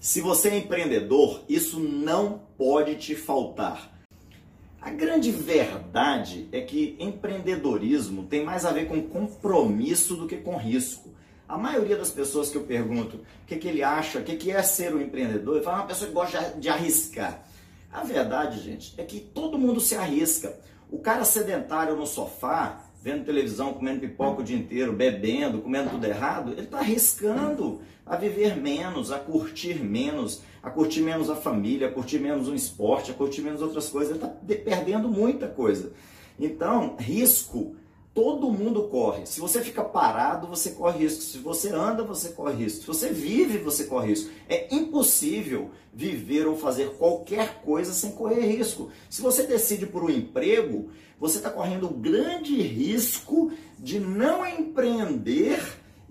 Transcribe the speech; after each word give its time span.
Se 0.00 0.22
você 0.22 0.48
é 0.48 0.56
empreendedor, 0.56 1.42
isso 1.46 1.78
não 1.78 2.40
pode 2.56 2.94
te 2.94 3.14
faltar. 3.14 3.92
A 4.80 4.88
grande 4.88 5.30
verdade 5.30 6.48
é 6.52 6.62
que 6.62 6.96
empreendedorismo 6.98 8.24
tem 8.24 8.42
mais 8.42 8.64
a 8.64 8.72
ver 8.72 8.88
com 8.88 9.02
compromisso 9.02 10.16
do 10.16 10.26
que 10.26 10.38
com 10.38 10.56
risco. 10.56 11.10
A 11.46 11.58
maioria 11.58 11.98
das 11.98 12.10
pessoas 12.10 12.48
que 12.48 12.56
eu 12.56 12.62
pergunto 12.62 13.18
o 13.18 13.46
que, 13.46 13.56
que 13.56 13.68
ele 13.68 13.82
acha, 13.82 14.20
o 14.20 14.24
que, 14.24 14.36
que 14.36 14.50
é 14.50 14.62
ser 14.62 14.94
um 14.94 15.02
empreendedor, 15.02 15.56
ele 15.56 15.64
fala 15.64 15.76
ah, 15.76 15.80
uma 15.80 15.88
pessoa 15.88 16.08
que 16.08 16.14
gosta 16.14 16.54
de 16.58 16.70
arriscar. 16.70 17.44
A 17.92 18.02
verdade, 18.02 18.58
gente, 18.58 18.94
é 18.96 19.04
que 19.04 19.20
todo 19.20 19.58
mundo 19.58 19.80
se 19.80 19.96
arrisca. 19.96 20.58
O 20.90 20.98
cara 20.98 21.26
sedentário 21.26 21.94
no 21.94 22.06
sofá, 22.06 22.86
vendo 23.02 23.24
televisão, 23.24 23.72
comendo 23.72 24.00
pipoca 24.00 24.42
o 24.42 24.44
dia 24.44 24.56
inteiro, 24.56 24.92
bebendo, 24.92 25.60
comendo 25.60 25.90
tudo 25.90 26.04
errado, 26.04 26.52
ele 26.52 26.62
está 26.62 26.78
arriscando 26.78 27.80
a 28.04 28.16
viver 28.16 28.56
menos, 28.56 29.10
a 29.10 29.18
curtir 29.18 29.82
menos, 29.82 30.42
a 30.62 30.68
curtir 30.68 31.00
menos 31.00 31.30
a 31.30 31.36
família, 31.36 31.88
a 31.88 31.90
curtir 31.90 32.18
menos 32.18 32.48
um 32.48 32.54
esporte, 32.54 33.10
a 33.10 33.14
curtir 33.14 33.40
menos 33.40 33.62
outras 33.62 33.88
coisas. 33.88 34.16
Ele 34.16 34.24
está 34.24 34.64
perdendo 34.64 35.08
muita 35.08 35.48
coisa. 35.48 35.92
Então, 36.38 36.96
risco 36.98 37.74
todo 38.14 38.50
mundo 38.50 38.88
corre. 38.88 39.26
Se 39.26 39.40
você 39.40 39.62
fica 39.62 39.84
parado, 39.84 40.46
você 40.46 40.70
corre 40.70 41.04
risco. 41.04 41.22
Se 41.22 41.38
você 41.38 41.70
anda, 41.70 42.02
você 42.02 42.30
corre 42.30 42.64
risco. 42.64 42.80
Se 42.80 42.86
você 42.86 43.12
vive, 43.12 43.58
você 43.58 43.84
corre 43.84 44.08
risco. 44.08 44.30
É 44.48 44.74
impossível 44.74 45.70
viver 45.92 46.46
ou 46.46 46.56
fazer 46.56 46.90
qualquer 46.96 47.62
coisa 47.62 47.92
sem 47.92 48.12
correr 48.12 48.40
risco. 48.40 48.90
Se 49.08 49.22
você 49.22 49.44
decide 49.44 49.86
por 49.86 50.04
um 50.04 50.10
emprego, 50.10 50.90
você 51.18 51.38
está 51.38 51.50
correndo 51.50 51.86
o 51.86 51.94
grande 51.94 52.60
risco 52.60 53.52
de 53.78 54.00
não 54.00 54.46
empreender 54.46 55.60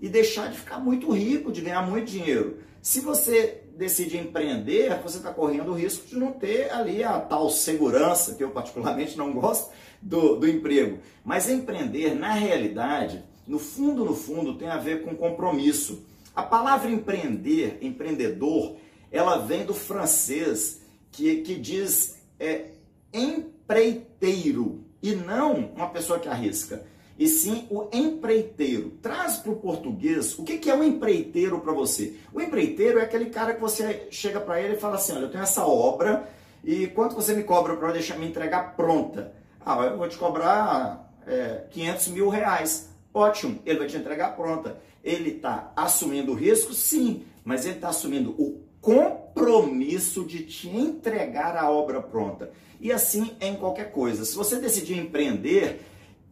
e 0.00 0.08
deixar 0.08 0.50
de 0.50 0.58
ficar 0.58 0.78
muito 0.78 1.10
rico, 1.10 1.52
de 1.52 1.60
ganhar 1.60 1.82
muito 1.82 2.10
dinheiro. 2.10 2.58
Se 2.80 3.00
você 3.00 3.64
decide 3.80 4.18
empreender, 4.18 4.94
você 5.00 5.16
está 5.16 5.32
correndo 5.32 5.70
o 5.70 5.74
risco 5.74 6.06
de 6.06 6.14
não 6.14 6.32
ter 6.32 6.70
ali 6.70 7.02
a 7.02 7.18
tal 7.18 7.48
segurança, 7.48 8.34
que 8.34 8.44
eu 8.44 8.50
particularmente 8.50 9.16
não 9.16 9.32
gosto, 9.32 9.70
do, 10.02 10.36
do 10.36 10.46
emprego. 10.46 10.98
Mas 11.24 11.48
empreender, 11.48 12.14
na 12.14 12.34
realidade, 12.34 13.24
no 13.46 13.58
fundo, 13.58 14.04
no 14.04 14.14
fundo, 14.14 14.58
tem 14.58 14.68
a 14.68 14.76
ver 14.76 15.02
com 15.02 15.16
compromisso. 15.16 16.04
A 16.36 16.42
palavra 16.42 16.90
empreender, 16.90 17.78
empreendedor, 17.80 18.76
ela 19.10 19.38
vem 19.38 19.64
do 19.64 19.72
francês 19.72 20.82
que, 21.10 21.36
que 21.36 21.54
diz 21.54 22.18
é, 22.38 22.66
empreiteiro 23.14 24.84
e 25.02 25.14
não 25.14 25.54
uma 25.74 25.88
pessoa 25.88 26.18
que 26.18 26.28
arrisca 26.28 26.84
e 27.20 27.28
sim 27.28 27.66
o 27.68 27.86
empreiteiro. 27.92 28.92
Traz 29.02 29.36
para 29.36 29.52
o 29.52 29.56
português 29.56 30.38
o 30.38 30.42
que, 30.42 30.56
que 30.56 30.70
é 30.70 30.74
um 30.74 30.82
empreiteiro 30.82 31.60
para 31.60 31.70
você. 31.70 32.16
O 32.32 32.40
empreiteiro 32.40 32.98
é 32.98 33.02
aquele 33.02 33.26
cara 33.26 33.52
que 33.52 33.60
você 33.60 34.08
chega 34.10 34.40
para 34.40 34.58
ele 34.58 34.76
e 34.76 34.80
fala 34.80 34.94
assim: 34.94 35.12
olha, 35.12 35.24
eu 35.24 35.30
tenho 35.30 35.44
essa 35.44 35.66
obra 35.66 36.26
e 36.64 36.86
quanto 36.86 37.14
você 37.14 37.34
me 37.34 37.44
cobra 37.44 37.76
para 37.76 37.92
deixar 37.92 38.18
me 38.18 38.26
entregar 38.26 38.74
pronta? 38.74 39.34
Ah, 39.62 39.84
eu 39.84 39.98
vou 39.98 40.08
te 40.08 40.16
cobrar 40.16 41.12
é, 41.26 41.64
500 41.70 42.08
mil 42.08 42.30
reais. 42.30 42.88
Ótimo, 43.12 43.60
ele 43.66 43.80
vai 43.80 43.86
te 43.86 43.98
entregar 43.98 44.34
pronta. 44.34 44.78
Ele 45.04 45.32
está 45.32 45.74
assumindo 45.76 46.32
o 46.32 46.34
risco? 46.34 46.72
Sim, 46.72 47.24
mas 47.44 47.66
ele 47.66 47.74
está 47.74 47.90
assumindo 47.90 48.30
o 48.30 48.62
compromisso 48.80 50.24
de 50.24 50.42
te 50.44 50.70
entregar 50.70 51.54
a 51.54 51.70
obra 51.70 52.00
pronta. 52.00 52.50
E 52.80 52.90
assim 52.90 53.36
é 53.40 53.48
em 53.48 53.56
qualquer 53.56 53.92
coisa. 53.92 54.24
Se 54.24 54.34
você 54.34 54.56
decidir 54.56 54.96
empreender, 54.96 55.82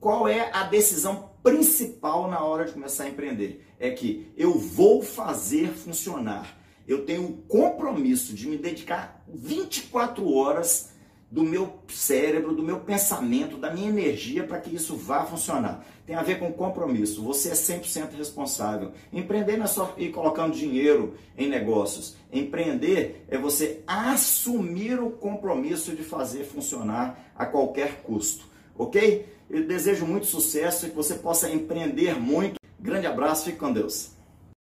qual 0.00 0.28
é 0.28 0.50
a 0.52 0.64
decisão 0.64 1.30
principal 1.42 2.28
na 2.28 2.40
hora 2.40 2.64
de 2.64 2.72
começar 2.72 3.04
a 3.04 3.08
empreender? 3.08 3.66
É 3.78 3.90
que 3.90 4.32
eu 4.36 4.58
vou 4.58 5.02
fazer 5.02 5.68
funcionar. 5.68 6.56
Eu 6.86 7.04
tenho 7.04 7.24
o 7.24 7.32
compromisso 7.48 8.32
de 8.34 8.48
me 8.48 8.56
dedicar 8.56 9.22
24 9.28 10.32
horas 10.32 10.90
do 11.30 11.42
meu 11.42 11.80
cérebro, 11.88 12.54
do 12.54 12.62
meu 12.62 12.80
pensamento, 12.80 13.58
da 13.58 13.70
minha 13.70 13.90
energia 13.90 14.44
para 14.44 14.60
que 14.60 14.74
isso 14.74 14.96
vá 14.96 15.26
funcionar. 15.26 15.84
Tem 16.06 16.16
a 16.16 16.22
ver 16.22 16.38
com 16.38 16.50
compromisso. 16.50 17.22
Você 17.24 17.50
é 17.50 17.52
100% 17.52 18.16
responsável. 18.16 18.92
Empreender 19.12 19.58
não 19.58 19.64
é 19.64 19.68
só 19.68 19.94
ir 19.98 20.10
colocando 20.10 20.56
dinheiro 20.56 21.14
em 21.36 21.46
negócios. 21.48 22.16
Empreender 22.32 23.26
é 23.28 23.36
você 23.36 23.82
assumir 23.86 24.98
o 24.98 25.10
compromisso 25.10 25.94
de 25.94 26.02
fazer 26.02 26.44
funcionar 26.44 27.30
a 27.36 27.44
qualquer 27.44 28.02
custo. 28.02 28.48
Ok? 28.78 29.26
Eu 29.50 29.66
desejo 29.66 30.06
muito 30.06 30.26
sucesso 30.26 30.86
e 30.86 30.90
que 30.90 30.96
você 30.96 31.14
possa 31.14 31.50
empreender 31.50 32.14
muito. 32.18 32.60
Grande 32.78 33.06
abraço, 33.06 33.46
fique 33.46 33.58
com 33.58 33.72
Deus. 33.72 34.17